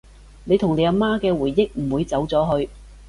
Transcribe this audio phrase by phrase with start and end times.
[0.45, 2.67] 你同你阿媽嘅回憶唔會走咗去